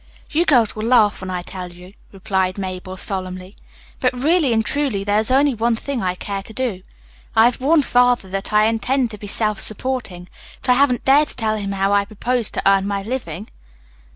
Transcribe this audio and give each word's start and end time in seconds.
"You 0.31 0.47
girls 0.47 0.75
will 0.75 0.85
laugh 0.87 1.21
when 1.21 1.29
I 1.29 1.43
tell 1.43 1.71
you," 1.71 1.91
replied 2.11 2.57
Mabel 2.57 2.97
solemnly, 2.97 3.55
"but 3.99 4.11
really 4.15 4.51
and 4.51 4.65
truly 4.65 5.03
there 5.03 5.19
is 5.19 5.29
only 5.29 5.53
one 5.53 5.75
thing 5.75 6.01
I 6.01 6.15
care 6.15 6.41
to 6.41 6.53
do. 6.53 6.81
I 7.35 7.45
have 7.45 7.61
warned 7.61 7.85
Father 7.85 8.27
that 8.29 8.51
I 8.51 8.65
intend 8.65 9.11
to 9.11 9.19
be 9.19 9.27
self 9.27 9.61
supporting, 9.61 10.27
but 10.61 10.71
I 10.71 10.73
haven't 10.73 11.05
dared 11.05 11.27
to 11.27 11.35
tell 11.35 11.55
him 11.55 11.73
how 11.73 11.93
I 11.93 12.05
propose 12.05 12.49
to 12.49 12.67
earn 12.67 12.87
my 12.87 13.03
living." 13.03 13.49